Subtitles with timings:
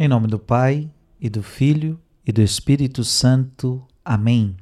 [0.00, 0.88] Em nome do Pai,
[1.20, 3.84] e do Filho, e do Espírito Santo.
[4.04, 4.56] Amém.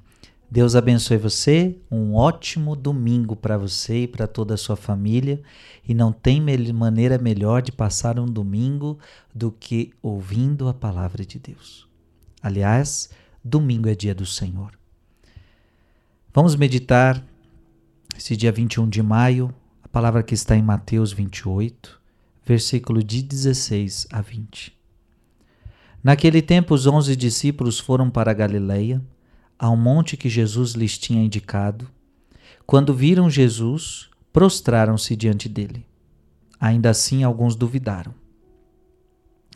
[0.50, 5.42] Deus abençoe você, um ótimo domingo para você e para toda a sua família.
[5.86, 8.98] E não tem maneira melhor de passar um domingo
[9.34, 11.86] do que ouvindo a palavra de Deus.
[12.42, 13.10] Aliás,
[13.44, 14.72] domingo é dia do Senhor.
[16.32, 17.22] Vamos meditar
[18.16, 22.00] esse dia 21 de maio, a palavra que está em Mateus 28,
[22.42, 24.75] versículo de 16 a 20.
[26.06, 29.02] Naquele tempo, os onze discípulos foram para Galileia,
[29.58, 31.88] ao monte que Jesus lhes tinha indicado.
[32.64, 35.84] Quando viram Jesus, prostraram-se diante dele.
[36.60, 38.14] Ainda assim, alguns duvidaram.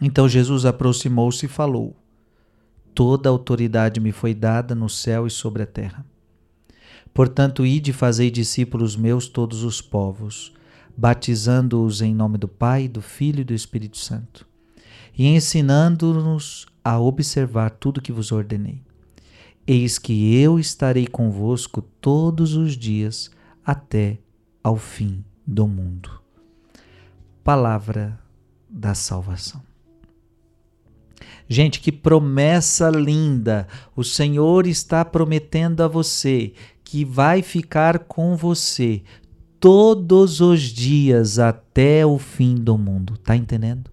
[0.02, 1.94] Então Jesus aproximou-se e falou:
[2.92, 6.04] Toda autoridade me foi dada no céu e sobre a terra.
[7.14, 10.52] Portanto, ide e fazei discípulos meus todos os povos,
[10.96, 14.49] batizando-os em nome do Pai, do Filho e do Espírito Santo
[15.16, 18.82] e ensinando-nos a observar tudo que vos ordenei.
[19.66, 23.30] Eis que eu estarei convosco todos os dias
[23.64, 24.18] até
[24.62, 26.20] ao fim do mundo.
[27.44, 28.18] Palavra
[28.68, 29.62] da salvação.
[31.48, 33.66] Gente, que promessa linda!
[33.96, 36.52] O Senhor está prometendo a você
[36.84, 39.02] que vai ficar com você
[39.58, 43.16] todos os dias até o fim do mundo.
[43.18, 43.90] Tá entendendo?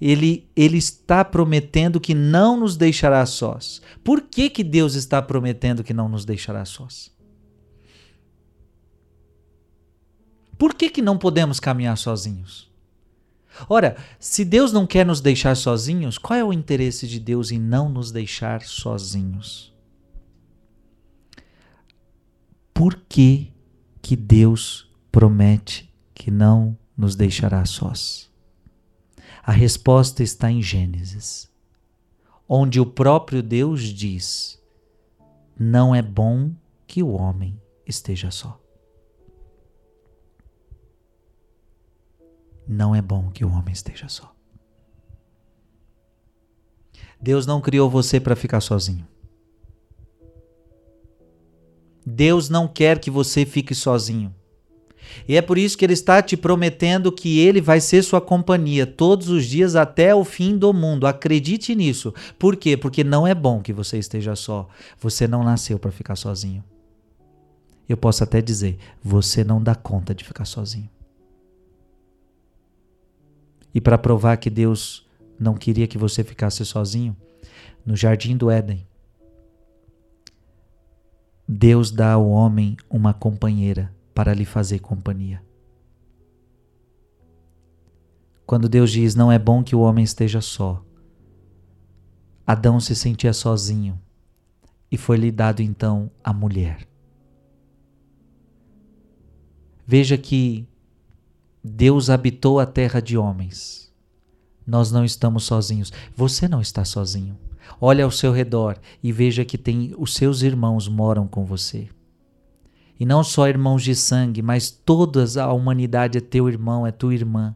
[0.00, 3.80] Ele, ele está prometendo que não nos deixará sós.
[4.02, 7.12] Por que, que Deus está prometendo que não nos deixará sós?
[10.58, 12.72] Por que, que não podemos caminhar sozinhos?
[13.68, 17.58] Ora, se Deus não quer nos deixar sozinhos, qual é o interesse de Deus em
[17.58, 19.72] não nos deixar sozinhos?
[22.72, 23.52] Por que,
[24.02, 28.28] que Deus promete que não nos deixará sós?
[29.46, 31.52] A resposta está em Gênesis,
[32.48, 34.58] onde o próprio Deus diz:
[35.58, 36.54] Não é bom
[36.86, 38.58] que o homem esteja só.
[42.66, 44.34] Não é bom que o homem esteja só.
[47.20, 49.06] Deus não criou você para ficar sozinho.
[52.06, 54.34] Deus não quer que você fique sozinho.
[55.26, 58.86] E é por isso que ele está te prometendo que ele vai ser sua companhia
[58.86, 61.06] todos os dias até o fim do mundo.
[61.06, 62.12] Acredite nisso.
[62.38, 62.76] Por quê?
[62.76, 64.68] Porque não é bom que você esteja só.
[65.00, 66.62] Você não nasceu para ficar sozinho.
[67.88, 70.88] Eu posso até dizer, você não dá conta de ficar sozinho.
[73.74, 75.04] E para provar que Deus
[75.38, 77.16] não queria que você ficasse sozinho,
[77.84, 78.86] no jardim do Éden,
[81.46, 85.42] Deus dá ao homem uma companheira para lhe fazer companhia.
[88.46, 90.84] Quando Deus diz: Não é bom que o homem esteja só,
[92.46, 94.00] Adão se sentia sozinho
[94.90, 96.86] e foi-lhe dado então a mulher.
[99.86, 100.66] Veja que
[101.62, 103.92] Deus habitou a terra de homens.
[104.66, 105.92] Nós não estamos sozinhos.
[106.14, 107.38] Você não está sozinho.
[107.80, 111.88] Olha ao seu redor e veja que tem os seus irmãos moram com você.
[112.98, 117.14] E não só irmãos de sangue, mas toda a humanidade é teu irmão, é tua
[117.14, 117.54] irmã.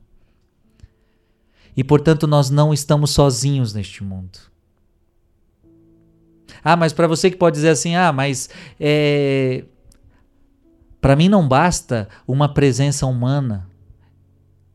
[1.77, 4.39] E portanto nós não estamos sozinhos neste mundo.
[6.63, 8.51] Ah, mas para você que pode dizer assim, ah, mas
[8.81, 9.65] é...
[11.01, 13.69] para mim não basta uma presença humana.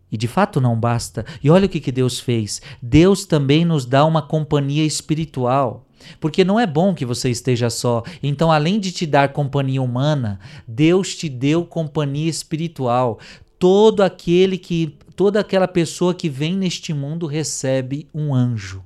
[0.09, 1.25] E de fato não basta.
[1.43, 2.61] E olha o que, que Deus fez.
[2.81, 5.87] Deus também nos dá uma companhia espiritual.
[6.19, 8.03] Porque não é bom que você esteja só.
[8.21, 13.19] Então, além de te dar companhia humana, Deus te deu companhia espiritual.
[13.57, 18.83] Todo aquele que, toda aquela pessoa que vem neste mundo recebe um anjo.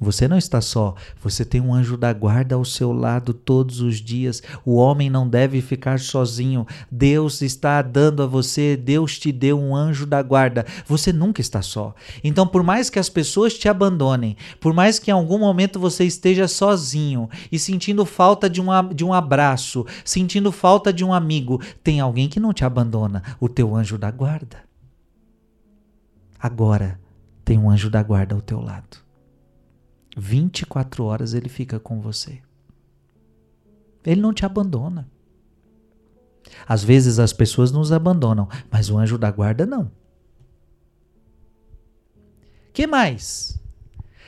[0.00, 3.98] Você não está só, você tem um anjo da guarda ao seu lado todos os
[3.98, 4.42] dias.
[4.64, 6.66] O homem não deve ficar sozinho.
[6.90, 10.64] Deus está dando a você, Deus te deu um anjo da guarda.
[10.86, 11.94] Você nunca está só.
[12.24, 16.04] Então, por mais que as pessoas te abandonem, por mais que em algum momento você
[16.04, 21.60] esteja sozinho e sentindo falta de um, de um abraço, sentindo falta de um amigo,
[21.84, 24.62] tem alguém que não te abandona o teu anjo da guarda.
[26.38, 26.98] Agora
[27.44, 29.09] tem um anjo da guarda ao teu lado.
[30.20, 32.40] 24 horas ele fica com você.
[34.04, 35.08] Ele não te abandona.
[36.66, 39.90] Às vezes as pessoas nos abandonam, mas o anjo da guarda não.
[42.72, 43.58] Que mais?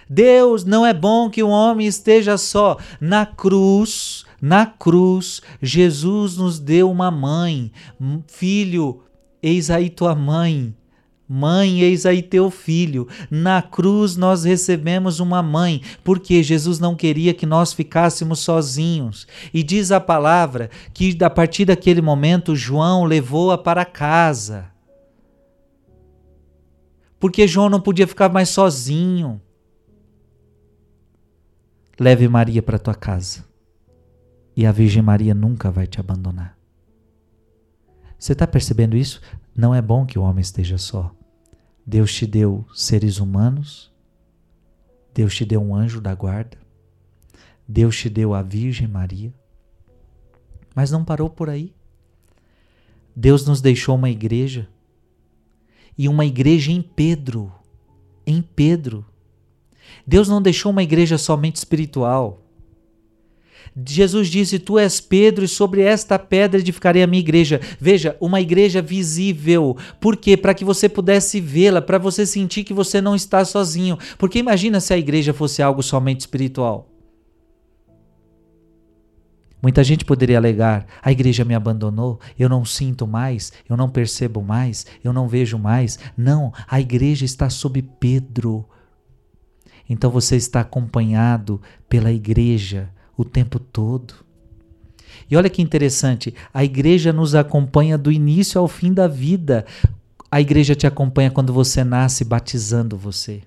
[0.09, 2.79] Deus não é bom que o homem esteja só.
[3.01, 7.73] Na cruz, na cruz, Jesus nos deu uma mãe,
[8.27, 9.03] filho
[9.43, 10.75] eis aí tua mãe.
[11.35, 13.09] Mãe, eis aí teu filho.
[13.31, 19.27] Na cruz nós recebemos uma mãe, porque Jesus não queria que nós ficássemos sozinhos.
[19.53, 24.67] E diz a palavra que a partir daquele momento João levou-a para casa.
[27.19, 29.41] Porque João não podia ficar mais sozinho.
[31.99, 33.43] Leve Maria para tua casa.
[34.55, 36.59] E a Virgem Maria nunca vai te abandonar.
[38.19, 39.19] Você está percebendo isso?
[39.57, 41.11] Não é bom que o homem esteja só.
[41.85, 43.93] Deus te deu seres humanos,
[45.13, 46.57] Deus te deu um anjo da guarda,
[47.67, 49.33] Deus te deu a Virgem Maria,
[50.75, 51.75] mas não parou por aí.
[53.15, 54.69] Deus nos deixou uma igreja
[55.99, 57.53] e uma igreja em Pedro,
[58.27, 59.05] em Pedro.
[60.07, 62.42] Deus não deixou uma igreja somente espiritual.
[63.75, 67.61] Jesus disse: Tu és Pedro, e sobre esta pedra edificarei a minha igreja.
[67.81, 69.77] Veja, uma igreja visível.
[69.99, 70.37] Por quê?
[70.37, 73.99] Para que você pudesse vê-la, para você sentir que você não está sozinho.
[74.19, 76.89] Porque imagina se a igreja fosse algo somente espiritual.
[79.63, 84.43] Muita gente poderia alegar: a igreja me abandonou, eu não sinto mais, eu não percebo
[84.43, 85.99] mais, eu não vejo mais.
[86.15, 88.69] Não, a igreja está sob Pedro.
[89.89, 92.91] Então você está acompanhado pela igreja
[93.23, 94.15] o tempo todo.
[95.31, 99.65] E olha que interessante, a igreja nos acompanha do início ao fim da vida.
[100.31, 103.43] A igreja te acompanha quando você nasce, batizando você.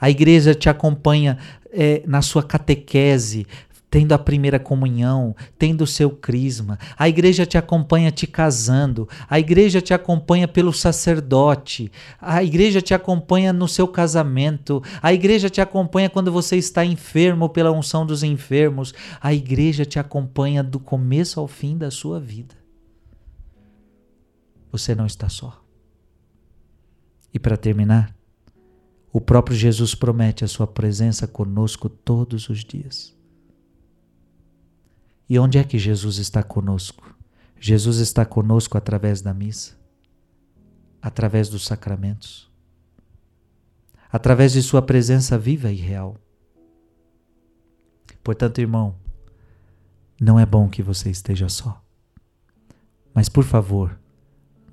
[0.00, 1.38] A igreja te acompanha
[1.72, 3.46] é, na sua catequese,
[3.90, 6.78] tendo a primeira comunhão, tendo o seu crisma.
[6.96, 11.90] A igreja te acompanha te casando, a igreja te acompanha pelo sacerdote,
[12.20, 17.48] a igreja te acompanha no seu casamento, a igreja te acompanha quando você está enfermo
[17.48, 22.54] pela unção dos enfermos, a igreja te acompanha do começo ao fim da sua vida.
[24.70, 25.60] Você não está só.
[27.34, 28.14] E para terminar,
[29.12, 33.19] o próprio Jesus promete a sua presença conosco todos os dias.
[35.30, 37.16] E onde é que Jesus está conosco?
[37.56, 39.78] Jesus está conosco através da missa,
[41.00, 42.50] através dos sacramentos,
[44.10, 46.16] através de Sua presença viva e real.
[48.24, 48.96] Portanto, irmão,
[50.20, 51.80] não é bom que você esteja só.
[53.14, 53.96] Mas, por favor,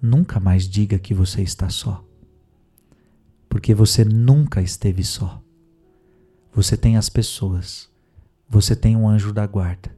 [0.01, 2.03] nunca mais diga que você está só.
[3.47, 5.39] Porque você nunca esteve só.
[6.51, 7.91] Você tem as pessoas,
[8.49, 9.96] você tem um anjo da guarda,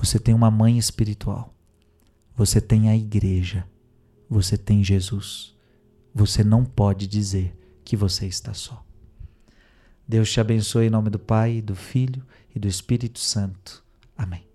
[0.00, 1.54] você tem uma mãe espiritual.
[2.34, 3.66] Você tem a igreja.
[4.30, 5.54] Você tem Jesus.
[6.14, 7.54] Você não pode dizer
[7.84, 8.82] que você está só.
[10.08, 12.24] Deus te abençoe em nome do Pai, do Filho
[12.54, 13.84] e do Espírito Santo.
[14.16, 14.49] Amém.